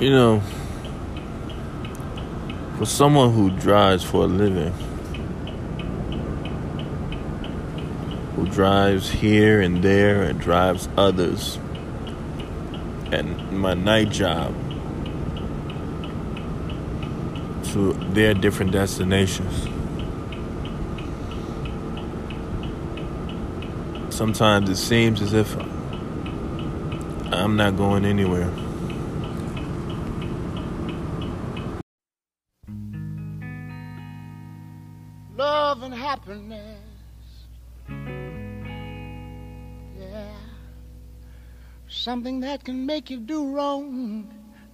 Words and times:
You 0.00 0.08
know, 0.08 0.40
for 2.78 2.86
someone 2.86 3.34
who 3.34 3.50
drives 3.50 4.02
for 4.02 4.24
a 4.24 4.26
living, 4.26 4.72
who 8.34 8.46
drives 8.46 9.10
here 9.10 9.60
and 9.60 9.82
there 9.84 10.22
and 10.22 10.40
drives 10.40 10.88
others, 10.96 11.58
and 13.12 13.52
my 13.52 13.74
night 13.74 14.08
job 14.08 14.54
to 17.72 17.92
their 18.14 18.32
different 18.32 18.72
destinations. 18.72 19.64
Sometimes 24.08 24.70
it 24.70 24.76
seems 24.76 25.20
as 25.20 25.34
if 25.34 25.54
I'm 27.34 27.56
not 27.56 27.76
going 27.76 28.06
anywhere. 28.06 28.50
Love 35.40 35.82
and 35.84 35.94
happiness. 35.94 36.76
Yeah. 39.98 40.36
Something 41.88 42.40
that 42.40 42.62
can 42.62 42.84
make 42.84 43.08
you 43.08 43.16
do 43.16 43.50
wrong, 43.50 44.28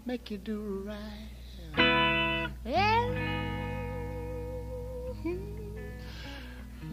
make 0.06 0.28
you 0.28 0.38
do 0.38 0.82
right. 0.84 2.48
Yeah. 2.64 3.04
Hmm. 5.22 5.38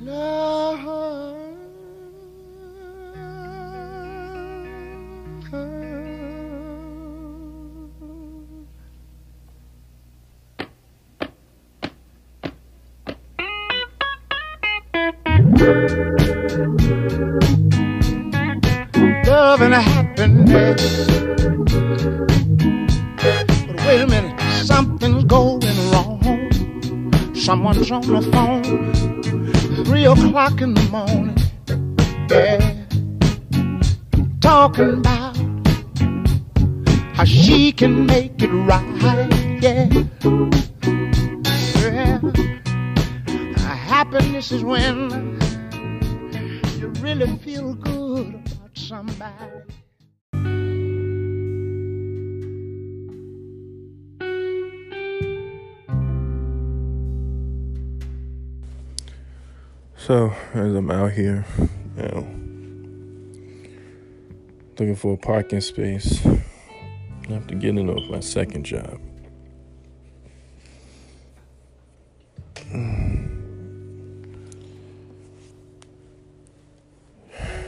Love. 0.02 1.52
Love 19.53 19.61
and 19.61 19.73
happiness. 19.73 21.08
But 23.67 23.78
wait 23.86 24.02
a 24.02 24.08
minute, 24.08 24.39
something's 24.66 25.25
going 25.25 25.61
wrong. 25.91 26.50
Someone's 27.36 27.91
on 27.91 28.02
the 28.02 28.22
phone, 28.31 28.94
three 29.86 30.06
o'clock 30.06 30.61
in 30.61 30.73
the 30.73 30.84
morning. 30.91 31.38
Yeah, 32.30 32.59
talking 34.39 34.94
about 35.00 35.38
how 37.16 37.25
she 37.25 37.72
can 37.72 38.06
make 38.06 38.41
it 38.41 38.52
right. 38.69 39.61
Yeah, 39.61 39.88
yeah. 41.80 42.19
Happiness 43.86 44.52
is 44.52 44.64
when 44.64 45.42
really 47.02 47.38
feel 47.38 47.73
good 47.73 48.27
about 48.27 48.75
somebody. 48.75 49.63
So, 59.95 60.33
as 60.53 60.75
I'm 60.75 60.91
out 60.91 61.13
here, 61.13 61.45
you 61.95 62.03
know, 62.03 62.27
looking 64.78 64.95
for 64.95 65.13
a 65.13 65.17
parking 65.17 65.61
space, 65.61 66.25
I 66.25 67.31
have 67.31 67.47
to 67.47 67.55
get 67.55 67.78
into 67.78 67.95
my 68.09 68.19
second 68.19 68.66
job. 68.66 69.00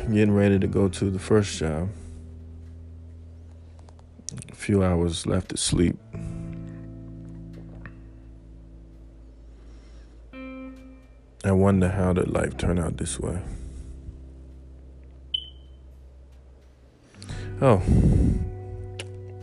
Getting 0.05 0.35
ready 0.35 0.59
to 0.59 0.67
go 0.67 0.87
to 0.87 1.09
the 1.09 1.17
first 1.17 1.57
job. 1.57 1.89
A 4.51 4.55
few 4.55 4.83
hours 4.83 5.25
left 5.25 5.49
to 5.49 5.57
sleep. 5.57 5.97
I 11.43 11.51
wonder 11.51 11.89
how 11.89 12.13
did 12.13 12.29
life 12.29 12.55
turn 12.55 12.77
out 12.77 12.97
this 12.97 13.19
way. 13.19 13.41
Oh, 17.59 17.81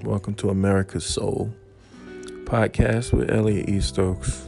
welcome 0.05 0.35
to 0.37 0.49
America's 0.49 1.05
Soul 1.05 1.53
podcast 2.45 3.13
with 3.13 3.31
Elliot 3.31 3.69
E. 3.69 3.81
Stokes. 3.81 4.47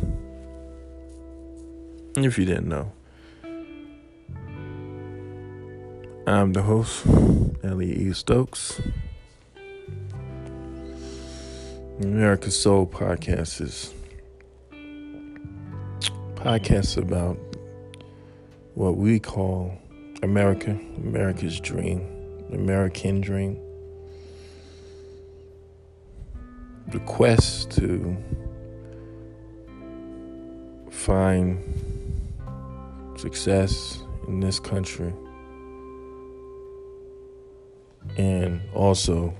If 2.17 2.39
you 2.39 2.45
didn't 2.45 2.69
know, 2.69 2.93
I'm 6.27 6.55
the 6.55 6.63
host, 6.63 7.05
Elliot 7.63 7.99
E. 7.99 8.13
Stokes. 8.15 8.81
America's 12.01 12.59
Soul 12.59 12.87
podcast 12.87 13.61
is 13.61 13.93
podcast 16.35 16.97
about 16.97 17.37
what 18.73 18.97
we 18.97 19.21
call 19.21 19.77
America, 20.23 20.71
America's 20.97 21.61
dream, 21.61 22.01
American 22.55 23.21
dream. 23.21 23.61
The 26.89 27.01
quest 27.01 27.71
to 27.73 28.17
find 30.91 31.63
success 33.19 33.99
in 34.27 34.41
this 34.41 34.59
country 34.59 35.13
and 38.17 38.61
also 38.73 39.35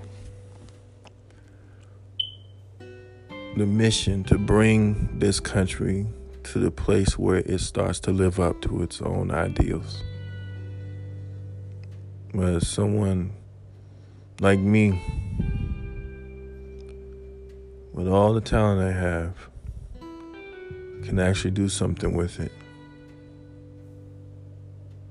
the 3.55 3.65
mission 3.65 4.23
to 4.25 4.37
bring 4.37 5.17
this 5.19 5.39
country 5.39 6.05
to 6.43 6.59
the 6.59 6.69
place 6.69 7.17
where 7.17 7.37
it 7.37 7.59
starts 7.59 7.99
to 8.01 8.11
live 8.11 8.39
up 8.39 8.61
to 8.61 8.83
its 8.83 9.01
own 9.01 9.31
ideals. 9.31 10.03
Where 12.33 12.59
someone 12.59 13.33
like 14.41 14.59
me, 14.59 15.01
with 17.93 18.09
all 18.09 18.33
the 18.33 18.41
talent 18.41 18.81
I 18.81 18.91
have, 18.91 19.35
can 21.03 21.19
actually 21.19 21.51
do 21.51 21.69
something 21.69 22.13
with 22.13 22.39
it 22.39 22.51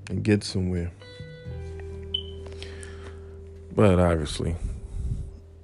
and 0.09 0.23
get 0.23 0.43
somewhere. 0.43 0.91
But 3.75 3.99
obviously, 3.99 4.55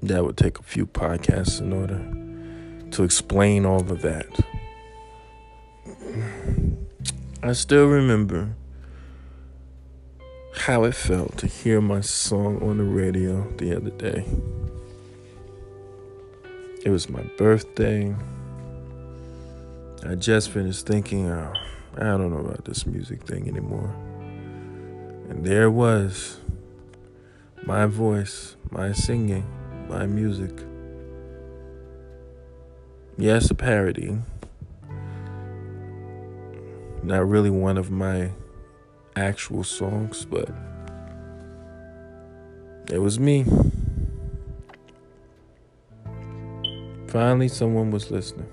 that 0.03 0.25
would 0.25 0.35
take 0.35 0.59
a 0.59 0.63
few 0.63 0.85
podcasts 0.85 1.61
in 1.61 1.71
order 1.71 2.91
to 2.91 3.03
explain 3.03 3.65
all 3.65 3.79
of 3.79 4.01
that. 4.01 4.27
I 7.41 7.53
still 7.53 7.85
remember 7.87 8.53
how 10.53 10.83
it 10.83 10.93
felt 10.93 11.37
to 11.37 11.47
hear 11.47 11.79
my 11.79 12.01
song 12.01 12.61
on 12.61 12.77
the 12.77 12.83
radio 12.83 13.49
the 13.57 13.75
other 13.75 13.91
day. 13.91 14.25
It 16.83 16.89
was 16.89 17.09
my 17.09 17.23
birthday. 17.37 18.13
I 20.05 20.15
just 20.15 20.49
finished 20.49 20.85
thinking, 20.85 21.29
oh, 21.29 21.53
I 21.95 22.03
don't 22.03 22.31
know 22.31 22.39
about 22.39 22.65
this 22.65 22.85
music 22.85 23.23
thing 23.23 23.47
anymore. 23.47 23.95
And 25.29 25.45
there 25.45 25.63
it 25.63 25.71
was 25.71 26.40
my 27.65 27.85
voice, 27.85 28.55
my 28.69 28.91
singing, 28.91 29.45
my 29.89 30.05
music. 30.05 30.51
Yes, 33.17 33.51
a 33.51 33.55
parody 33.55 34.17
not 37.03 37.27
really 37.27 37.49
one 37.49 37.77
of 37.77 37.89
my 37.89 38.31
actual 39.15 39.63
songs, 39.63 40.25
but 40.25 40.49
it 42.91 42.99
was 42.99 43.19
me. 43.19 43.45
Finally, 47.07 47.47
someone 47.47 47.91
was 47.91 48.11
listening. 48.11 48.47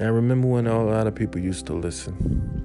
I 0.00 0.04
remember 0.04 0.48
when 0.48 0.66
a 0.66 0.82
lot 0.82 1.06
of 1.06 1.14
people 1.14 1.40
used 1.40 1.66
to 1.66 1.74
listen. 1.74 2.59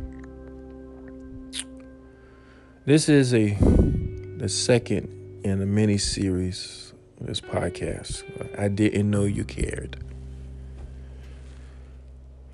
This 2.85 3.09
is 3.09 3.33
a 3.33 3.57
the 4.37 4.47
second 4.47 5.41
in 5.43 5.59
a 5.59 5.65
mini 5.65 5.97
series 5.97 6.93
of 7.19 7.25
this 7.25 7.41
podcast. 7.41 8.23
I 8.59 8.67
didn't 8.67 9.09
know 9.09 9.23
you 9.23 9.43
cared. 9.43 9.97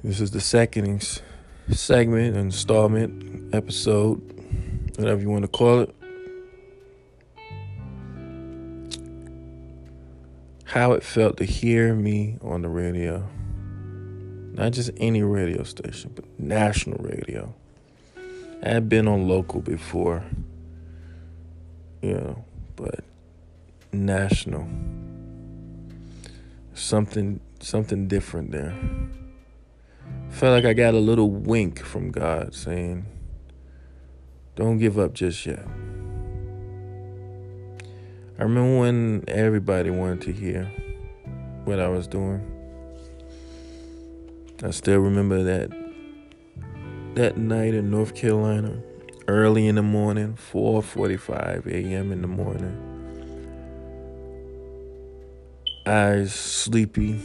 This 0.05 0.21
is 0.21 0.31
the 0.31 0.39
second 0.39 1.21
segment, 1.69 2.37
installment, 2.37 3.53
episode, 3.53 4.21
whatever 4.95 5.19
you 5.19 5.29
want 5.29 5.43
to 5.43 5.49
call 5.49 5.81
it. 5.81 5.95
how 10.63 10.93
it 10.93 11.03
felt 11.03 11.35
to 11.35 11.43
hear 11.43 11.93
me 11.93 12.37
on 12.41 12.61
the 12.61 12.69
radio. 12.69 13.27
Not 14.53 14.71
just 14.71 14.91
any 14.95 15.21
radio 15.21 15.63
station, 15.63 16.13
but 16.15 16.23
national 16.39 17.03
radio. 17.03 17.53
I 18.63 18.69
had 18.69 18.89
been 18.89 19.07
on 19.07 19.27
local 19.27 19.59
before, 19.59 20.23
you 22.01 22.13
know, 22.13 22.45
but 22.75 23.03
national. 23.91 24.67
Something 26.73 27.39
something 27.59 28.07
different 28.07 28.51
there. 28.51 28.75
Felt 30.29 30.53
like 30.53 30.65
I 30.65 30.73
got 30.73 30.93
a 30.93 30.99
little 30.99 31.29
wink 31.29 31.83
from 31.83 32.11
God 32.11 32.53
saying, 32.53 33.05
Don't 34.55 34.77
give 34.77 34.99
up 34.99 35.13
just 35.13 35.45
yet. 35.45 35.65
I 38.37 38.43
remember 38.43 38.79
when 38.79 39.23
everybody 39.27 39.89
wanted 39.89 40.21
to 40.21 40.31
hear 40.31 40.65
what 41.65 41.79
I 41.79 41.87
was 41.87 42.07
doing. 42.07 42.47
I 44.63 44.69
still 44.69 44.99
remember 44.99 45.43
that 45.43 45.80
that 47.15 47.37
night 47.37 47.73
in 47.73 47.91
North 47.91 48.15
Carolina, 48.15 48.81
early 49.27 49.67
in 49.67 49.75
the 49.75 49.81
morning, 49.81 50.37
4:45 50.53 51.67
a.m. 51.67 52.11
in 52.11 52.21
the 52.21 52.27
morning. 52.27 52.87
Eyes 55.85 56.33
sleepy, 56.33 57.19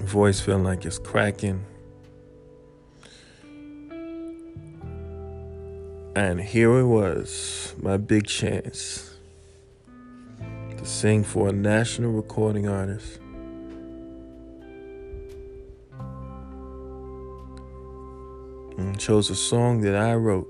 voice 0.00 0.40
feeling 0.40 0.64
like 0.64 0.84
it's 0.84 0.98
cracking. 0.98 1.64
And 6.14 6.40
here 6.40 6.78
it 6.78 6.86
was, 6.86 7.74
my 7.78 7.96
big 7.96 8.26
chance 8.26 9.18
to 10.76 10.84
sing 10.84 11.22
for 11.24 11.48
a 11.48 11.52
national 11.52 12.12
recording 12.12 12.66
artist. 12.66 13.20
And 18.96 19.02
chose 19.02 19.28
a 19.28 19.34
song 19.34 19.82
that 19.82 19.94
I 19.94 20.14
wrote. 20.14 20.48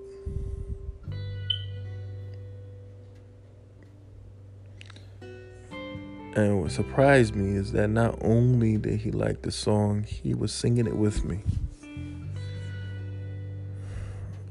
And 6.37 6.60
what 6.60 6.70
surprised 6.70 7.34
me 7.34 7.56
is 7.56 7.72
that 7.72 7.88
not 7.88 8.16
only 8.22 8.76
did 8.76 9.00
he 9.00 9.10
like 9.10 9.43
the 9.43 9.50
song, 9.50 10.04
he 10.04 10.32
was 10.32 10.52
singing 10.52 10.87
it 10.87 10.96
with 10.96 11.25
me. 11.25 11.40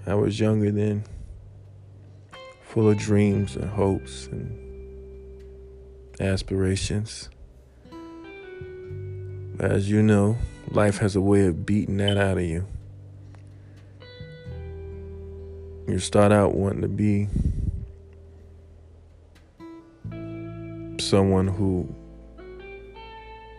I 0.06 0.16
was 0.16 0.42
younger 0.42 0.72
then, 0.72 1.06
full 2.64 2.90
of 2.90 2.98
dreams 2.98 3.56
and 3.56 3.70
hopes 3.70 4.28
and 4.28 4.60
aspirations. 6.20 7.30
But 9.56 9.72
as 9.72 9.90
you 9.90 10.04
know, 10.04 10.36
life 10.68 10.98
has 10.98 11.16
a 11.16 11.22
way 11.22 11.46
of 11.46 11.66
beating 11.66 11.96
that 11.98 12.18
out 12.18 12.38
of 12.38 12.44
you. 12.44 12.68
You 15.88 16.00
start 16.00 16.32
out 16.32 16.56
wanting 16.56 16.82
to 16.82 16.88
be 16.88 17.28
someone 21.00 21.48
who 21.48 21.94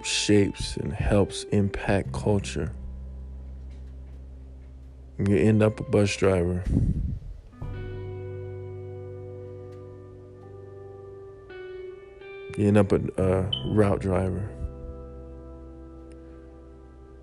shapes 0.02 0.76
and 0.76 0.92
helps 0.92 1.44
impact 1.44 2.12
culture. 2.12 2.72
You 5.18 5.36
end 5.36 5.62
up 5.62 5.78
a 5.78 5.84
bus 5.84 6.16
driver. 6.16 6.64
You 12.56 12.68
end 12.68 12.76
up 12.76 12.90
a, 12.90 13.00
a 13.18 13.50
route 13.68 14.00
driver. 14.00 14.50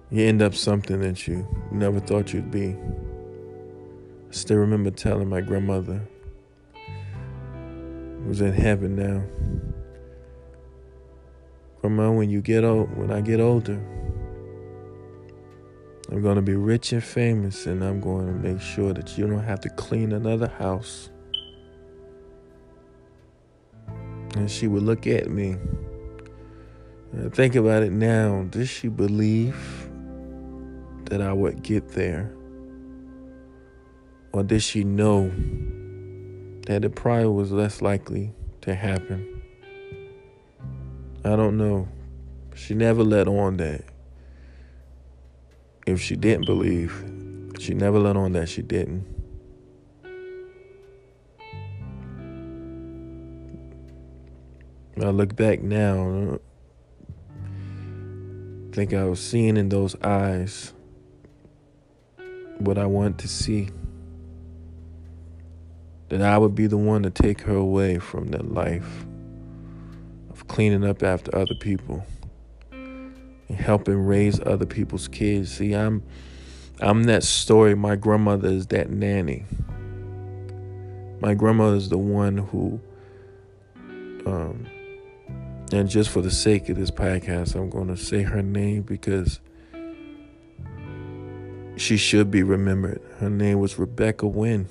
You 0.10 0.24
end 0.26 0.42
up 0.42 0.56
something 0.56 1.02
that 1.02 1.28
you 1.28 1.46
never 1.72 2.00
thought 2.00 2.32
you'd 2.34 2.52
be. 2.52 2.78
Still 4.34 4.58
remember 4.58 4.90
telling 4.90 5.30
my 5.30 5.42
grandmother, 5.42 6.02
who's 8.26 8.42
in 8.42 8.52
heaven 8.52 8.96
now, 8.96 9.24
Grandma, 11.80 12.12
when 12.12 12.32
you 12.32 12.42
get 12.42 12.64
old, 12.64 12.98
when 12.98 13.12
I 13.12 13.22
get 13.22 13.40
older, 13.40 13.80
I'm 16.10 16.24
going 16.24 16.38
to 16.38 16.42
be 16.42 16.56
rich 16.56 16.94
and 16.94 17.04
famous, 17.04 17.68
and 17.68 17.84
I'm 17.84 18.02
going 18.02 18.26
to 18.26 18.34
make 18.34 18.60
sure 18.60 18.92
that 18.92 19.20
you 19.20 19.28
don't 19.28 19.44
have 19.44 19.60
to 19.62 19.70
clean 19.70 20.12
another 20.12 20.48
house. 20.48 21.12
And 24.36 24.50
she 24.50 24.68
would 24.68 24.82
look 24.82 25.06
at 25.06 25.30
me. 25.30 25.58
And 27.12 27.32
think 27.36 27.54
about 27.54 27.84
it 27.84 27.92
now. 27.92 28.48
Did 28.50 28.68
she 28.68 28.88
believe 28.88 29.88
that 31.06 31.22
I 31.22 31.32
would 31.34 31.62
get 31.62 31.90
there? 31.90 32.36
Or 34.34 34.42
did 34.42 34.64
she 34.64 34.84
know 34.84 35.32
that 36.66 36.82
the 36.82 36.90
probably 36.90 37.28
was 37.28 37.52
less 37.52 37.82
likely 37.82 38.34
to 38.62 38.74
happen? 38.74 39.42
I 41.24 41.36
don't 41.36 41.58
know. 41.58 41.88
She 42.56 42.74
never 42.74 43.04
let 43.04 43.28
on 43.28 43.58
that. 43.58 43.86
If 45.86 46.02
she 46.02 46.16
didn't 46.16 46.46
believe, 46.46 46.92
she 47.60 47.74
never 47.74 48.00
let 48.00 48.18
on 48.18 48.34
that 48.34 48.50
she 48.50 48.62
didn't. 48.64 49.06
I 55.00 55.10
look 55.10 55.36
back 55.36 55.62
now, 55.62 56.40
think 58.72 58.94
I 58.94 59.04
was 59.06 59.20
seeing 59.20 59.58
in 59.58 59.70
those 59.70 59.96
eyes 60.02 60.74
what 62.58 62.78
I 62.78 62.86
wanted 62.86 63.20
to 63.20 63.28
see. 63.28 63.70
That 66.14 66.22
I 66.22 66.38
would 66.38 66.54
be 66.54 66.68
the 66.68 66.78
one 66.78 67.02
to 67.02 67.10
take 67.10 67.42
her 67.42 67.56
away 67.56 67.98
from 67.98 68.28
that 68.28 68.54
life 68.54 69.08
of 70.30 70.48
cleaning 70.48 70.86
up 70.86 71.02
after 71.02 71.36
other 71.36 71.56
people 71.56 72.06
and 72.72 73.16
helping 73.50 74.06
raise 74.06 74.40
other 74.40 74.68
people's 74.68 75.08
kids. 75.08 75.58
See, 75.58 75.74
I'm 75.74 76.04
I'm 76.80 77.06
that 77.06 77.24
story. 77.24 77.74
My 77.74 77.96
grandmother 77.96 78.50
is 78.50 78.68
that 78.68 78.92
nanny. 78.92 79.46
My 81.20 81.34
grandmother 81.34 81.78
is 81.78 81.90
the 81.90 81.98
one 81.98 82.38
who 82.38 82.80
um, 84.28 84.68
and 85.72 85.90
just 85.90 86.12
for 86.12 86.22
the 86.22 86.30
sake 86.30 86.70
of 86.70 86.78
this 86.78 86.92
podcast, 86.92 87.56
I'm 87.56 87.72
going 87.72 87.88
to 87.88 87.98
say 87.98 88.22
her 88.22 88.44
name 88.44 88.84
because 88.84 89.40
she 91.76 91.98
should 91.98 92.30
be 92.30 92.44
remembered. 92.44 93.02
Her 93.18 93.32
name 93.32 93.60
was 93.60 93.80
Rebecca 93.80 94.28
Wynn. 94.28 94.68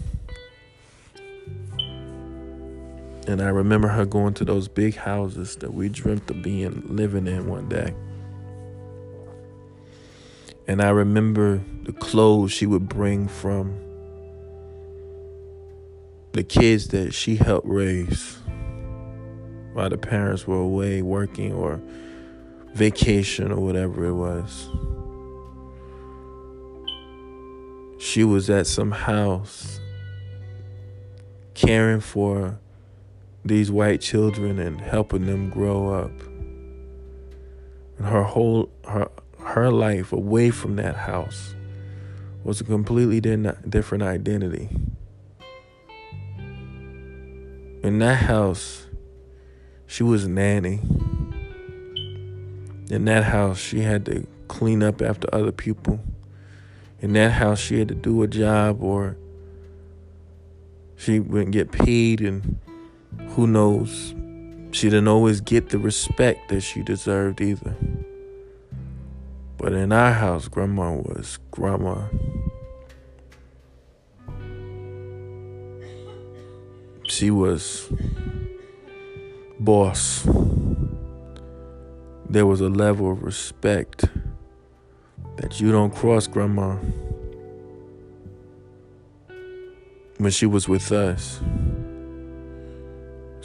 And 3.27 3.41
I 3.41 3.49
remember 3.49 3.89
her 3.89 4.05
going 4.05 4.35
to 4.35 4.45
those 4.45 4.67
big 4.67 4.97
houses 4.97 5.57
that 5.57 5.73
we 5.73 5.89
dreamt 5.89 6.31
of 6.31 6.43
being 6.43 6.83
living 6.87 7.27
in 7.27 7.47
one 7.47 7.69
day. 7.69 7.95
And 10.67 10.83
I 10.83 10.91
remember 10.91 11.63
the 11.83 11.93
clothes 11.93 12.53
she 12.53 12.67
would 12.67 12.89
bring 12.89 13.29
from 13.29 13.79
the 16.33 16.43
kids 16.43 16.89
that 16.89 17.13
she 17.13 17.37
helped 17.37 17.67
raise 17.67 18.39
while 19.73 19.91
the 19.91 19.99
parents 19.99 20.47
were 20.47 20.61
away 20.61 21.03
working 21.03 21.53
or 21.53 21.81
vacation 22.75 23.53
or 23.53 23.61
whatever 23.61 24.07
it 24.07 24.15
was. 24.15 24.69
She 27.99 28.25
was 28.25 28.51
at 28.51 28.67
some 28.67 28.91
house 28.91 29.81
caring 31.55 32.01
for 32.01 32.59
these 33.45 33.71
white 33.71 34.01
children 34.01 34.59
and 34.59 34.81
helping 34.81 35.27
them 35.27 35.51
grow 35.51 35.93
up. 35.93 36.13
And 37.99 38.07
her 38.07 38.23
whole 38.23 38.71
her 38.87 39.09
her 39.41 39.71
life 39.71 40.13
away 40.13 40.51
from 40.51 40.77
that 40.77 40.95
house 40.95 41.55
was 42.45 42.61
a 42.61 42.65
completely 42.65 43.21
different 43.21 44.03
identity. 44.03 44.69
In 47.83 47.99
that 47.99 48.23
house, 48.23 48.87
she 49.87 50.03
was 50.03 50.25
a 50.25 50.29
nanny. 50.29 50.81
In 52.91 53.05
that 53.07 53.25
house, 53.25 53.59
she 53.59 53.81
had 53.81 54.07
to 54.07 54.27
clean 54.49 54.83
up 54.83 55.03
after 55.03 55.29
other 55.33 55.53
people. 55.53 56.01
In 57.01 57.13
that 57.15 57.33
house, 57.33 57.59
she 57.59 57.79
had 57.79 57.89
to 57.89 57.95
do 57.95 58.23
a 58.23 58.29
job 58.29 58.83
or 58.83 59.17
she 60.97 61.19
wouldn't 61.19 61.51
get 61.51 61.73
paid, 61.73 62.21
and 62.21 62.59
who 63.31 63.47
knows, 63.47 64.15
she 64.73 64.89
didn't 64.89 65.09
always 65.09 65.41
get 65.41 65.71
the 65.71 65.79
respect 65.79 66.49
that 66.49 66.61
she 66.61 66.83
deserved 66.83 67.41
either. 67.41 67.77
But 69.59 69.73
in 69.73 69.93
our 69.93 70.13
house, 70.13 70.49
grandma 70.49 70.93
was 70.93 71.39
grandma. 71.51 72.07
She 77.05 77.31
was 77.31 77.93
boss. 79.61 80.27
there 82.29 82.47
was 82.47 82.61
a 82.61 82.69
level 82.69 83.13
of 83.13 83.23
respect 83.23 84.07
that 85.37 85.61
you 85.61 85.71
don't 85.71 85.95
cross 85.95 86.27
grandma 86.27 86.77
when 90.19 90.31
she 90.31 90.47
was 90.47 90.67
with 90.67 90.91
us. 90.91 91.41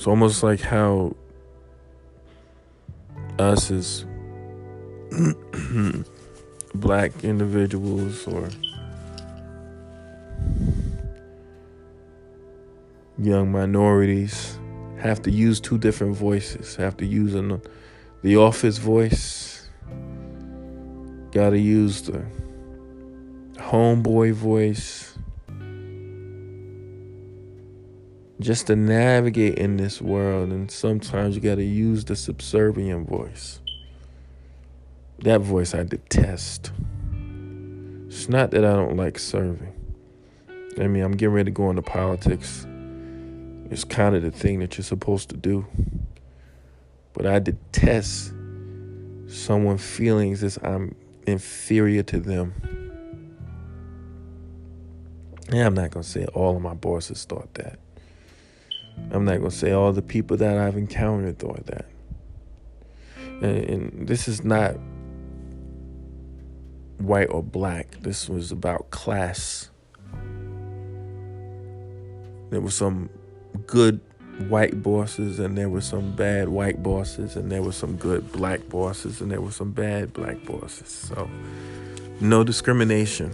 Almost 0.07 0.41
like 0.41 0.61
how 0.61 1.17
us 3.37 3.69
as 3.71 4.05
black 6.73 7.25
individuals 7.25 8.25
or 8.25 8.47
young 13.17 13.51
minorities 13.51 14.57
have 14.97 15.21
to 15.23 15.31
use 15.31 15.59
two 15.59 15.77
different 15.77 16.15
voices, 16.15 16.75
have 16.77 16.95
to 16.97 17.05
use 17.05 17.35
an, 17.35 17.61
the 18.23 18.37
office 18.37 18.77
voice, 18.77 19.69
got 21.31 21.49
to 21.49 21.59
use 21.59 22.03
the 22.03 22.23
homeboy 23.55 24.31
voice. 24.31 25.16
Just 28.39 28.67
to 28.67 28.75
navigate 28.75 29.57
in 29.57 29.77
this 29.77 29.99
world, 29.99 30.51
and 30.51 30.69
sometimes 30.69 31.35
you 31.35 31.41
got 31.41 31.55
to 31.55 31.63
use 31.63 32.05
the 32.05 32.15
subservient 32.15 33.09
voice. 33.09 33.59
That 35.19 35.41
voice 35.41 35.73
I 35.73 35.83
detest. 35.83 36.71
It's 38.05 38.29
not 38.29 38.51
that 38.51 38.63
I 38.63 38.73
don't 38.73 38.95
like 38.95 39.17
serving. 39.17 39.73
I 40.79 40.85
mean, 40.85 41.03
I'm 41.03 41.13
getting 41.13 41.33
ready 41.33 41.45
to 41.45 41.51
go 41.51 41.71
into 41.71 41.81
politics. 41.81 42.67
It's 43.71 43.83
kind 43.83 44.15
of 44.15 44.21
the 44.21 44.29
thing 44.29 44.59
that 44.59 44.77
you're 44.77 44.85
supposed 44.85 45.29
to 45.29 45.37
do. 45.37 45.65
But 47.13 47.25
I 47.25 47.39
detest 47.39 48.33
someone 49.25 49.79
feeling 49.79 50.33
as 50.33 50.59
I'm 50.61 50.95
inferior 51.25 52.03
to 52.03 52.19
them. 52.19 52.53
Yeah, 55.51 55.65
I'm 55.65 55.73
not 55.73 55.89
going 55.89 56.03
to 56.03 56.09
say 56.09 56.25
all 56.27 56.55
of 56.55 56.61
my 56.61 56.75
bosses 56.75 57.25
thought 57.25 57.51
that. 57.55 57.79
I'm 59.11 59.25
not 59.25 59.37
going 59.37 59.51
to 59.51 59.55
say 59.55 59.71
all 59.71 59.93
the 59.93 60.01
people 60.01 60.37
that 60.37 60.57
I've 60.57 60.77
encountered 60.77 61.39
thought 61.39 61.65
that. 61.67 61.85
And, 63.41 63.43
and 63.43 64.07
this 64.07 64.27
is 64.27 64.43
not 64.43 64.75
white 66.97 67.29
or 67.29 67.43
black. 67.43 67.91
This 68.01 68.27
was 68.27 68.51
about 68.51 68.89
class. 68.91 69.69
There 72.49 72.61
were 72.61 72.71
some 72.71 73.09
good 73.65 73.99
white 74.49 74.83
bosses 74.83 75.39
and 75.39 75.57
there 75.57 75.69
were 75.69 75.81
some 75.81 76.15
bad 76.15 76.49
white 76.49 76.83
bosses 76.83 77.35
and 77.35 77.51
there 77.51 77.61
were 77.61 77.71
some 77.71 77.95
good 77.97 78.31
black 78.31 78.67
bosses 78.69 79.19
and 79.21 79.31
there 79.31 79.41
were 79.41 79.51
some 79.51 79.71
bad 79.71 80.13
black 80.13 80.43
bosses. 80.45 80.89
So 80.89 81.29
no 82.19 82.43
discrimination. 82.43 83.31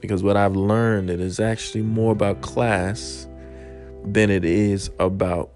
Because 0.00 0.22
what 0.22 0.36
I've 0.36 0.56
learned 0.56 1.10
it 1.10 1.20
is 1.20 1.38
actually 1.38 1.82
more 1.82 2.12
about 2.12 2.40
class 2.40 3.28
than 4.04 4.30
it 4.30 4.44
is 4.44 4.90
about 4.98 5.50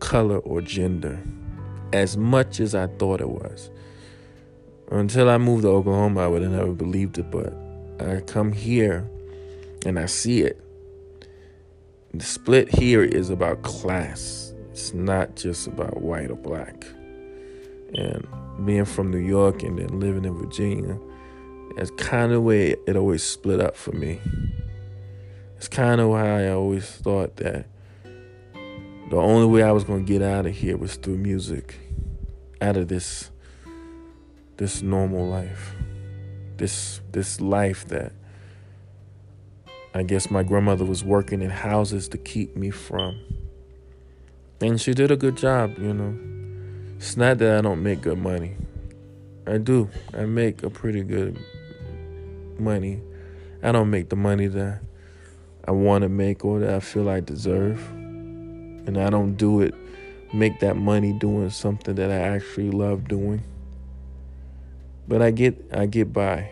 color 0.00 0.38
or 0.38 0.60
gender. 0.60 1.18
As 1.92 2.16
much 2.16 2.60
as 2.60 2.74
I 2.74 2.86
thought 2.86 3.20
it 3.20 3.30
was. 3.30 3.70
Until 4.90 5.28
I 5.28 5.38
moved 5.38 5.62
to 5.62 5.68
Oklahoma, 5.68 6.20
I 6.20 6.26
would 6.26 6.42
have 6.42 6.52
never 6.52 6.72
believed 6.72 7.18
it, 7.18 7.30
but 7.30 7.54
I 8.00 8.20
come 8.20 8.52
here 8.52 9.08
and 9.84 9.98
I 9.98 10.06
see 10.06 10.42
it 10.42 10.62
the 12.14 12.24
split 12.24 12.74
here 12.74 13.02
is 13.02 13.28
about 13.30 13.62
class. 13.62 14.54
It's 14.70 14.94
not 14.94 15.36
just 15.36 15.66
about 15.66 16.00
white 16.00 16.30
or 16.30 16.36
black. 16.36 16.86
And 17.94 18.26
being 18.64 18.86
from 18.86 19.10
New 19.10 19.18
York 19.18 19.62
and 19.62 19.78
then 19.78 20.00
living 20.00 20.24
in 20.24 20.34
Virginia, 20.34 20.98
that's 21.76 21.90
kind 21.92 22.32
of 22.32 22.42
way 22.42 22.76
it 22.86 22.96
always 22.96 23.22
split 23.22 23.60
up 23.60 23.76
for 23.76 23.92
me. 23.92 24.20
It's 25.56 25.68
kind 25.68 26.00
of 26.00 26.08
why 26.08 26.44
I 26.46 26.50
always 26.50 26.88
thought 26.88 27.36
that 27.36 27.66
the 29.10 29.16
only 29.16 29.46
way 29.46 29.62
I 29.62 29.72
was 29.72 29.84
going 29.84 30.04
to 30.04 30.12
get 30.12 30.22
out 30.22 30.46
of 30.46 30.54
here 30.54 30.76
was 30.76 30.96
through 30.96 31.18
music, 31.18 31.76
out 32.60 32.76
of 32.76 32.88
this 32.88 33.30
this 34.58 34.82
normal 34.82 35.26
life, 35.26 35.74
this 36.56 37.00
this 37.12 37.40
life 37.40 37.86
that 37.88 38.12
I 39.94 40.02
guess 40.02 40.30
my 40.30 40.42
grandmother 40.42 40.84
was 40.84 41.02
working 41.02 41.40
in 41.40 41.50
houses 41.50 42.08
to 42.08 42.18
keep 42.18 42.54
me 42.56 42.70
from. 42.70 43.18
And 44.60 44.80
she 44.80 44.92
did 44.92 45.10
a 45.10 45.16
good 45.16 45.36
job, 45.36 45.78
you 45.78 45.94
know. 45.94 46.18
It's 46.96 47.16
not 47.16 47.38
that 47.38 47.58
I 47.58 47.60
don't 47.60 47.82
make 47.82 48.02
good 48.02 48.18
money. 48.18 48.56
I 49.46 49.58
do. 49.58 49.88
I 50.12 50.24
make 50.26 50.62
a 50.62 50.70
pretty 50.70 51.02
good 51.02 51.38
money. 52.58 53.00
I 53.62 53.72
don't 53.72 53.88
make 53.88 54.08
the 54.08 54.16
money 54.16 54.48
that 54.48 54.80
I 55.64 55.70
want 55.70 56.02
to 56.02 56.08
make 56.08 56.44
or 56.44 56.60
that 56.60 56.74
I 56.74 56.80
feel 56.80 57.08
I 57.08 57.20
deserve. 57.20 57.80
And 58.88 58.96
I 58.96 59.10
don't 59.10 59.34
do 59.34 59.60
it 59.60 59.74
make 60.32 60.60
that 60.60 60.76
money 60.76 61.12
doing 61.12 61.50
something 61.50 61.94
that 61.96 62.10
I 62.10 62.14
actually 62.14 62.70
love 62.70 63.06
doing. 63.06 63.42
But 65.06 65.20
I 65.20 65.30
get 65.30 65.62
I 65.70 65.84
get 65.84 66.10
by. 66.10 66.50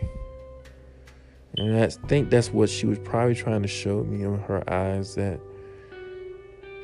And 1.57 1.75
I 1.77 1.87
think 1.87 2.29
that's 2.29 2.53
what 2.53 2.69
she 2.69 2.85
was 2.85 2.99
probably 2.99 3.33
trying 3.33 3.63
to 3.63 3.67
show 3.67 4.03
me 4.03 4.23
in 4.23 4.37
her 4.41 4.63
eyes 4.71 5.15
that 5.15 5.39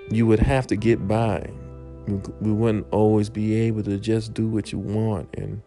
you 0.10 0.26
would 0.26 0.40
have 0.40 0.66
to 0.68 0.76
get 0.76 1.08
by. 1.08 1.48
We 2.42 2.52
wouldn't 2.52 2.88
always 2.92 3.30
be 3.30 3.54
able 3.54 3.84
to 3.84 4.00
just 4.00 4.34
do 4.34 4.48
what 4.48 4.72
you 4.72 4.80
want 4.80 5.30
and 5.36 5.62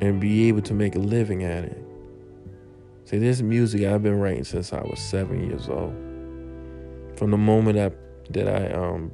and 0.00 0.20
be 0.20 0.48
able 0.48 0.62
to 0.62 0.74
make 0.74 0.96
a 0.96 0.98
living 0.98 1.44
at 1.44 1.62
it. 1.62 1.78
See, 3.04 3.18
this 3.18 3.42
music 3.42 3.84
I've 3.84 4.02
been 4.02 4.18
writing 4.18 4.42
since 4.42 4.72
I 4.72 4.80
was 4.80 4.98
seven 4.98 5.48
years 5.48 5.68
old. 5.68 5.94
From 7.16 7.30
the 7.30 7.36
moment 7.36 7.78
I, 7.78 7.92
that 8.32 8.48
I 8.48 8.72
um, 8.72 9.12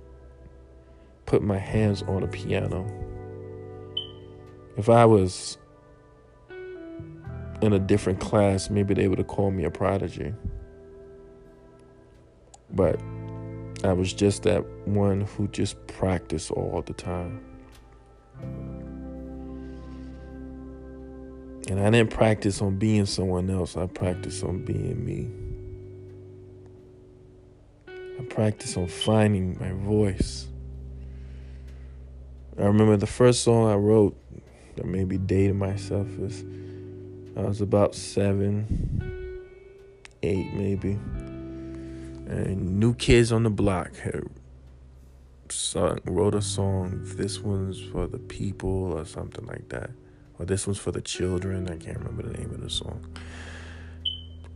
put 1.26 1.42
my 1.42 1.58
hands 1.58 2.02
on 2.02 2.22
a 2.22 2.26
piano. 2.26 2.87
If 4.76 4.88
I 4.88 5.04
was 5.04 5.58
in 7.60 7.72
a 7.72 7.78
different 7.78 8.20
class, 8.20 8.70
maybe 8.70 8.94
they 8.94 9.08
would 9.08 9.18
have 9.18 9.26
called 9.26 9.54
me 9.54 9.64
a 9.64 9.70
prodigy. 9.70 10.32
But 12.70 13.00
I 13.84 13.92
was 13.92 14.12
just 14.12 14.42
that 14.44 14.64
one 14.87 15.22
who 15.22 15.48
just 15.48 15.84
practiced 15.87 16.50
all 16.50 16.82
the 16.82 16.92
time. 16.92 17.44
And 21.68 21.80
I 21.80 21.90
didn't 21.90 22.10
practice 22.10 22.62
on 22.62 22.76
being 22.78 23.04
someone 23.04 23.50
else, 23.50 23.76
I 23.76 23.87
practiced 23.87 24.42
on 24.42 24.64
being 24.64 25.04
me. 25.04 25.48
I 28.18 28.22
practiced 28.25 28.76
on 28.76 28.88
finding 28.88 29.58
my 29.60 29.72
voice. 29.72 30.48
I 32.58 32.62
remember 32.62 32.96
the 32.96 33.06
first 33.06 33.44
song 33.44 33.70
I 33.70 33.76
wrote 33.76 34.16
that 34.76 34.84
maybe 34.84 35.18
dated 35.18 35.56
myself 35.56 36.08
is 36.18 36.44
I 37.37 37.42
was 37.42 37.60
about 37.60 37.94
seven, 37.94 39.46
eight 40.25 40.52
maybe. 40.54 40.92
And 42.28 42.80
New 42.80 42.94
Kids 42.94 43.30
on 43.30 43.44
the 43.44 43.50
Block 43.50 43.94
had 43.96 44.25
sung, 45.48 46.00
wrote 46.04 46.34
a 46.34 46.42
song, 46.42 47.00
This 47.04 47.38
One's 47.38 47.80
for 47.80 48.08
the 48.08 48.18
People 48.18 48.92
or 48.92 49.04
something 49.04 49.46
like 49.46 49.68
that. 49.68 49.90
Or 50.38 50.44
This 50.44 50.66
One's 50.66 50.78
for 50.78 50.90
the 50.90 51.00
Children. 51.00 51.68
I 51.70 51.76
can't 51.76 51.98
remember 51.98 52.25
the 52.25 52.37
name 52.37 52.50
of 52.50 52.60
the 52.60 52.70
song. 52.70 53.06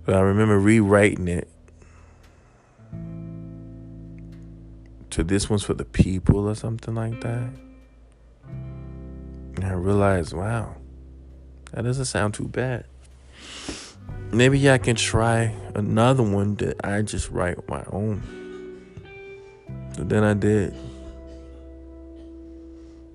But 0.04 0.16
I 0.16 0.21
remember 0.21 0.59
rewriting 0.59 1.28
it 1.28 1.49
to 5.12 5.25
This 5.25 5.49
One's 5.49 5.62
for 5.62 5.75
the 5.75 5.85
People 5.85 6.49
or 6.49 6.54
something 6.54 6.95
like 6.95 7.21
that. 7.21 7.49
And 9.57 9.64
I 9.64 9.73
realized, 9.73 10.33
wow 10.33 10.76
that 11.73 11.85
doesn't 11.85 12.04
sound 12.04 12.35
too 12.35 12.49
bad. 12.49 12.85
Maybe 14.31 14.71
I 14.71 14.78
can 14.78 14.97
try 14.97 15.54
another 15.75 16.23
one 16.23 16.54
that 16.57 16.85
I 16.85 17.02
just 17.02 17.31
write 17.31 17.69
my 17.69 17.85
own. 17.90 18.23
So 19.97 20.04
then 20.04 20.23
I 20.23 20.35
did. 20.35 20.75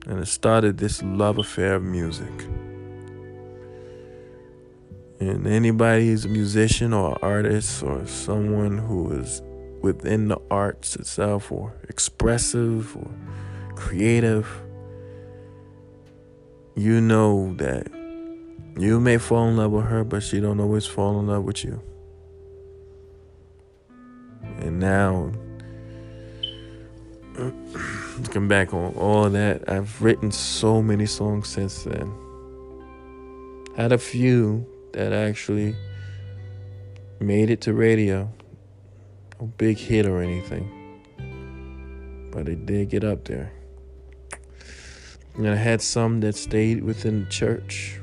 And 0.07 0.19
it 0.19 0.27
started 0.27 0.77
this 0.77 1.03
love 1.03 1.37
affair 1.37 1.75
of 1.75 1.83
music. 1.83 2.31
And 5.19 5.45
anybody 5.47 6.07
who's 6.07 6.25
a 6.25 6.29
musician 6.29 6.93
or 6.93 7.17
artist 7.23 7.83
or 7.83 8.05
someone 8.05 8.77
who 8.77 9.19
is 9.19 9.41
within 9.81 10.27
the 10.27 10.39
arts 10.49 10.95
itself 10.95 11.51
or 11.51 11.73
expressive 11.89 12.95
or 12.95 13.09
creative, 13.75 14.47
you 16.75 17.01
know 17.01 17.53
that 17.55 17.87
you 18.77 18.99
may 18.99 19.17
fall 19.17 19.47
in 19.49 19.57
love 19.57 19.71
with 19.71 19.85
her, 19.85 20.03
but 20.03 20.21
she 20.21 20.39
don't 20.39 20.59
always 20.59 20.85
fall 20.85 21.19
in 21.19 21.27
love 21.27 21.43
with 21.43 21.63
you. 21.63 21.81
And 24.59 24.79
now 24.79 25.31
looking 28.19 28.47
back 28.47 28.73
on 28.73 28.93
all 28.95 29.29
that, 29.29 29.69
I've 29.69 30.01
written 30.01 30.31
so 30.31 30.81
many 30.81 31.05
songs 31.05 31.47
since 31.47 31.83
then. 31.83 32.11
Had 33.75 33.91
a 33.91 33.97
few 33.97 34.65
that 34.93 35.13
actually 35.13 35.75
made 37.19 37.49
it 37.49 37.61
to 37.61 37.73
radio. 37.73 38.31
No 39.39 39.47
big 39.57 39.77
hit 39.77 40.05
or 40.05 40.21
anything. 40.21 40.71
But 42.31 42.49
it 42.49 42.65
did 42.65 42.89
get 42.89 43.03
up 43.03 43.25
there. 43.25 43.51
And 45.35 45.47
I 45.47 45.55
had 45.55 45.81
some 45.81 46.19
that 46.21 46.35
stayed 46.35 46.83
within 46.83 47.23
the 47.25 47.29
church. 47.29 47.99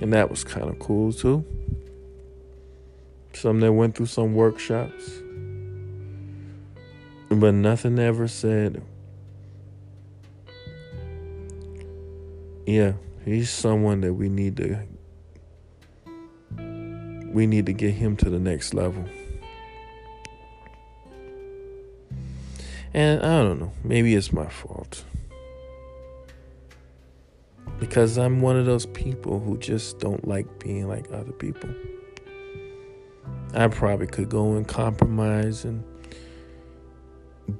And 0.00 0.12
that 0.14 0.30
was 0.30 0.44
kind 0.44 0.70
of 0.70 0.78
cool 0.78 1.12
too. 1.12 1.44
Some 3.34 3.60
that 3.60 3.72
went 3.72 3.96
through 3.96 4.06
some 4.06 4.34
workshops. 4.34 5.10
But 7.28 7.52
nothing 7.54 7.98
ever 7.98 8.26
said, 8.26 8.82
yeah, 12.66 12.94
he's 13.24 13.50
someone 13.50 14.00
that 14.00 14.14
we 14.14 14.28
need 14.28 14.56
to 14.56 14.80
we 17.30 17.46
need 17.46 17.66
to 17.66 17.72
get 17.72 17.94
him 17.94 18.16
to 18.16 18.30
the 18.30 18.38
next 18.38 18.74
level. 18.74 19.04
And 22.92 23.22
I 23.22 23.42
don't 23.42 23.60
know, 23.60 23.72
maybe 23.84 24.14
it's 24.14 24.32
my 24.32 24.48
fault. 24.48 25.04
Because 27.78 28.18
I'm 28.18 28.40
one 28.40 28.56
of 28.56 28.66
those 28.66 28.86
people 28.86 29.38
who 29.38 29.56
just 29.58 30.00
don't 30.00 30.26
like 30.26 30.58
being 30.58 30.88
like 30.88 31.10
other 31.12 31.32
people. 31.32 31.70
I 33.54 33.68
probably 33.68 34.06
could 34.06 34.28
go 34.28 34.56
and 34.56 34.66
compromise 34.66 35.64
and 35.64 35.82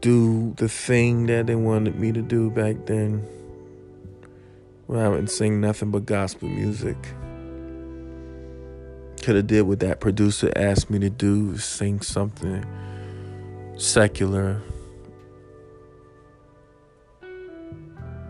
do 0.01 0.53
the 0.57 0.69
thing 0.69 1.27
that 1.27 1.47
they 1.47 1.55
wanted 1.55 1.99
me 1.99 2.13
to 2.13 2.23
do 2.23 2.51
back 2.51 2.87
then. 2.87 3.27
When 4.87 4.99
I 4.99 5.09
would 5.09 5.31
sing 5.31 5.61
nothing 5.61 5.91
but 5.91 6.07
gospel 6.07 6.49
music. 6.49 6.97
Could 9.23 9.37
have 9.37 9.47
did 9.47 9.63
what 9.63 9.81
that 9.81 10.01
producer 10.01 10.51
asked 10.57 10.89
me 10.89 10.99
to 11.01 11.11
do, 11.11 11.59
sing 11.59 12.01
something 12.01 12.65
secular. 13.77 14.63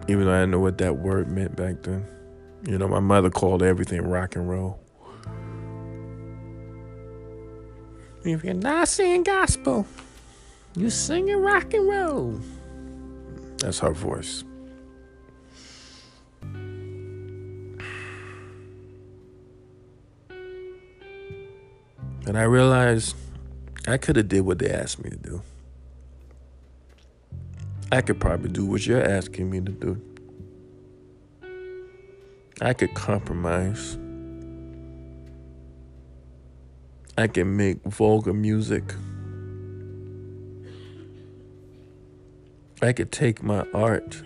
Even 0.08 0.24
though 0.24 0.32
I 0.32 0.40
didn't 0.40 0.50
know 0.50 0.58
what 0.58 0.78
that 0.78 0.96
word 0.96 1.30
meant 1.30 1.54
back 1.54 1.82
then. 1.82 2.04
You 2.66 2.76
know, 2.76 2.88
my 2.88 2.98
mother 2.98 3.30
called 3.30 3.62
everything 3.62 4.02
rock 4.02 4.34
and 4.34 4.48
roll. 4.50 4.80
If 8.24 8.44
you're 8.44 8.54
not 8.54 8.88
singing 8.88 9.22
gospel, 9.22 9.86
you're 10.76 10.90
singing 10.90 11.36
rock 11.36 11.72
and 11.72 11.88
roll. 11.88 12.40
That's 13.58 13.78
her 13.78 13.92
voice. 13.92 14.44
And 22.30 22.38
I 22.38 22.44
realized 22.44 23.16
I 23.88 23.96
could 23.96 24.14
have 24.14 24.28
did 24.28 24.42
what 24.42 24.60
they 24.60 24.70
asked 24.70 25.02
me 25.02 25.10
to 25.10 25.16
do. 25.16 25.42
I 27.90 28.02
could 28.02 28.20
probably 28.20 28.50
do 28.50 28.64
what 28.64 28.86
you're 28.86 29.02
asking 29.02 29.50
me 29.50 29.60
to 29.60 29.72
do. 29.72 30.00
I 32.60 32.72
could 32.72 32.94
compromise. 32.94 33.98
I 37.18 37.26
can 37.26 37.56
make 37.56 37.82
vulgar 37.82 38.32
music. 38.32 38.94
I 42.80 42.92
could 42.92 43.10
take 43.10 43.42
my 43.42 43.66
art 43.74 44.22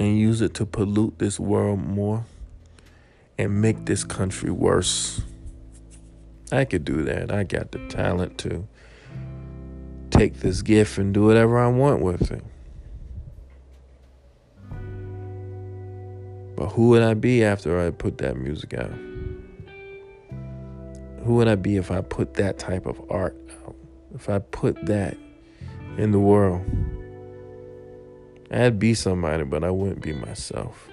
and 0.00 0.18
use 0.18 0.40
it 0.40 0.54
to 0.54 0.66
pollute 0.66 1.20
this 1.20 1.38
world 1.38 1.78
more 1.78 2.26
and 3.38 3.62
make 3.62 3.86
this 3.86 4.02
country 4.02 4.50
worse. 4.50 5.22
I 6.54 6.64
could 6.64 6.84
do 6.84 7.02
that. 7.02 7.32
I 7.32 7.44
got 7.44 7.72
the 7.72 7.86
talent 7.88 8.38
to 8.38 8.66
take 10.10 10.40
this 10.40 10.62
gift 10.62 10.98
and 10.98 11.12
do 11.12 11.24
whatever 11.24 11.58
I 11.58 11.68
want 11.68 12.00
with 12.00 12.30
it. 12.30 12.44
But 16.56 16.68
who 16.68 16.90
would 16.90 17.02
I 17.02 17.14
be 17.14 17.42
after 17.42 17.84
I 17.84 17.90
put 17.90 18.18
that 18.18 18.36
music 18.36 18.74
out? 18.74 18.92
Who 21.24 21.34
would 21.34 21.48
I 21.48 21.56
be 21.56 21.76
if 21.76 21.90
I 21.90 22.00
put 22.00 22.34
that 22.34 22.58
type 22.58 22.86
of 22.86 23.00
art 23.10 23.36
out? 23.64 23.74
If 24.14 24.28
I 24.28 24.38
put 24.38 24.86
that 24.86 25.16
in 25.96 26.12
the 26.12 26.20
world? 26.20 26.62
I'd 28.50 28.78
be 28.78 28.94
somebody, 28.94 29.42
but 29.42 29.64
I 29.64 29.70
wouldn't 29.70 30.02
be 30.02 30.12
myself. 30.12 30.88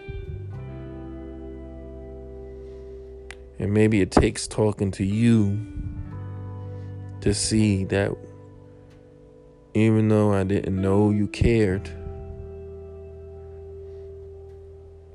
And 3.62 3.72
maybe 3.72 4.02
it 4.02 4.10
takes 4.10 4.48
talking 4.48 4.90
to 4.94 5.06
you 5.06 5.64
to 7.22 7.32
see 7.32 7.84
that 7.86 8.12
even 9.76 10.08
though 10.08 10.34
I 10.34 10.44
didn't 10.44 10.82
know 10.82 11.12
you 11.12 11.28
cared, 11.28 11.88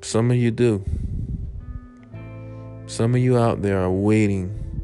some 0.01 0.31
of 0.31 0.37
you 0.37 0.49
do. 0.49 0.81
Some 2.85 3.15
of 3.15 3.19
you 3.19 3.37
out 3.37 3.63
there 3.63 3.79
are 3.83 3.91
waiting 3.91 4.81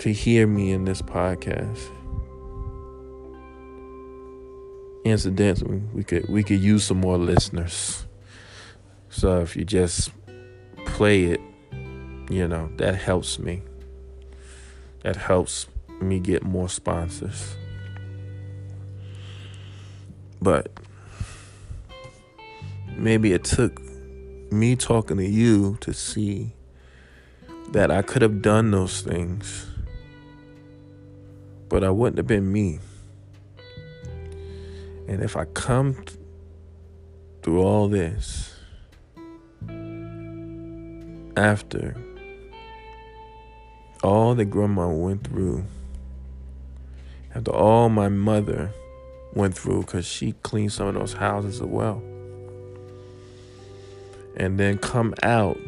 to 0.00 0.12
hear 0.12 0.48
me 0.48 0.72
in 0.72 0.84
this 0.84 1.00
podcast. 1.00 1.78
Incidentally, 5.04 5.80
we 5.94 6.02
could 6.02 6.28
we 6.28 6.42
could 6.42 6.60
use 6.60 6.82
some 6.82 6.98
more 6.98 7.18
listeners. 7.18 8.04
So 9.10 9.40
if 9.40 9.56
you 9.56 9.64
just 9.64 10.10
play 10.90 11.24
it, 11.24 11.40
you 12.28 12.46
know, 12.46 12.70
that 12.76 12.94
helps 12.94 13.38
me. 13.38 13.62
That 15.02 15.16
helps 15.16 15.66
me 16.00 16.18
get 16.18 16.42
more 16.42 16.68
sponsors. 16.68 17.56
But 20.42 20.70
maybe 22.96 23.32
it 23.32 23.44
took 23.44 23.80
me 24.52 24.76
talking 24.76 25.16
to 25.18 25.26
you 25.26 25.78
to 25.80 25.92
see 25.92 26.52
that 27.72 27.90
I 27.90 28.02
could 28.02 28.22
have 28.22 28.42
done 28.42 28.70
those 28.70 29.00
things, 29.00 29.66
but 31.68 31.84
I 31.84 31.90
wouldn't 31.90 32.18
have 32.18 32.26
been 32.26 32.50
me. 32.52 32.80
And 35.08 35.22
if 35.22 35.36
I 35.36 35.44
come 35.46 36.04
through 37.42 37.60
all 37.62 37.88
this 37.88 38.49
after 41.40 41.96
all 44.04 44.34
that 44.34 44.44
grandma 44.46 44.88
went 44.88 45.26
through, 45.26 45.64
after 47.34 47.50
all 47.50 47.88
my 47.88 48.10
mother 48.10 48.70
went 49.32 49.56
through, 49.56 49.80
because 49.80 50.04
she 50.04 50.32
cleaned 50.42 50.70
some 50.70 50.88
of 50.88 50.94
those 50.94 51.14
houses 51.14 51.62
as 51.62 51.66
well, 51.66 52.02
and 54.36 54.58
then 54.60 54.76
come 54.76 55.14
out 55.22 55.58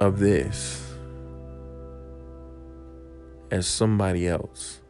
of 0.00 0.18
this 0.18 0.82
as 3.50 3.66
somebody 3.66 4.26
else. 4.26 4.80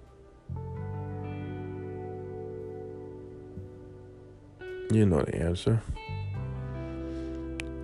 You 4.93 5.05
know 5.05 5.23
the 5.23 5.35
answer. 5.35 5.83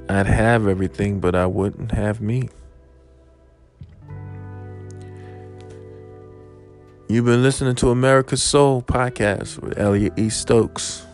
I'd 0.08 0.26
have 0.26 0.66
everything, 0.66 1.20
but 1.20 1.34
I 1.34 1.46
wouldn't 1.46 1.92
have 1.92 2.20
me. 2.20 2.48
You've 7.10 7.26
been 7.26 7.42
listening 7.42 7.74
to 7.76 7.90
America's 7.90 8.42
Soul 8.42 8.82
podcast 8.82 9.58
with 9.58 9.78
Elliot 9.78 10.12
E. 10.16 10.28
Stokes. 10.28 11.06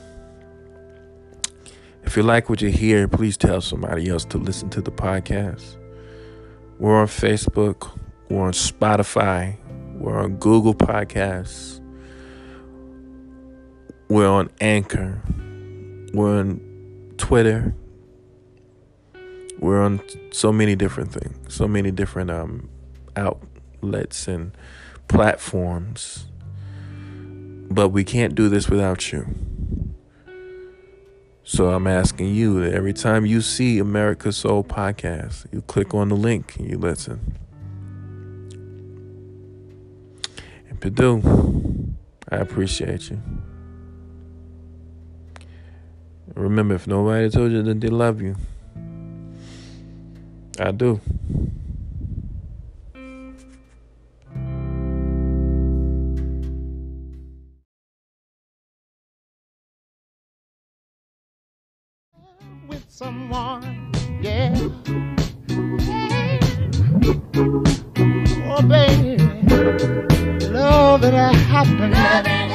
If 2.04 2.16
you 2.16 2.22
like 2.22 2.48
what 2.48 2.62
you 2.62 2.68
hear, 2.68 3.08
please 3.08 3.36
tell 3.36 3.60
somebody 3.60 4.08
else 4.08 4.24
to 4.26 4.38
listen 4.38 4.70
to 4.70 4.80
the 4.80 4.90
podcast. 4.92 5.76
We're 6.78 7.00
on 7.00 7.06
Facebook, 7.06 7.98
we're 8.28 8.42
on 8.42 8.52
Spotify, 8.52 9.56
we're 9.94 10.20
on 10.20 10.36
Google 10.36 10.74
Podcasts, 10.74 11.80
we're 14.08 14.28
on 14.28 14.50
Anchor, 14.60 15.22
we're 16.12 16.40
on 16.40 16.60
Twitter, 17.16 17.74
we're 19.64 19.80
on 19.80 19.98
so 20.30 20.52
many 20.52 20.76
different 20.76 21.10
things, 21.10 21.54
so 21.54 21.66
many 21.66 21.90
different 21.90 22.30
um, 22.30 22.68
outlets 23.16 24.28
and 24.28 24.52
platforms. 25.08 26.26
But 27.70 27.88
we 27.88 28.04
can't 28.04 28.34
do 28.34 28.50
this 28.50 28.68
without 28.68 29.10
you. 29.10 29.26
So 31.44 31.70
I'm 31.70 31.86
asking 31.86 32.34
you 32.34 32.60
that 32.60 32.74
every 32.74 32.92
time 32.92 33.24
you 33.24 33.40
see 33.40 33.78
America 33.78 34.32
Soul 34.32 34.64
podcast, 34.64 35.50
you 35.50 35.62
click 35.62 35.94
on 35.94 36.10
the 36.10 36.14
link 36.14 36.56
and 36.56 36.68
you 36.68 36.76
listen. 36.76 37.38
And 40.68 40.78
Purdue, 40.78 41.94
I 42.30 42.36
appreciate 42.36 43.08
you. 43.08 43.22
Remember, 46.34 46.74
if 46.74 46.86
nobody 46.86 47.30
told 47.30 47.50
you 47.52 47.62
that 47.62 47.80
they 47.80 47.88
love 47.88 48.20
you, 48.20 48.36
I 50.58 50.70
do. 50.70 51.00
Someone, 62.88 63.90
yeah. 64.22 64.54
Oh, 68.46 68.62
baby, 68.62 69.16
love 70.48 71.00
that 71.00 71.34
happened. 71.34 71.80
Love 71.80 72.24
that 72.24 72.50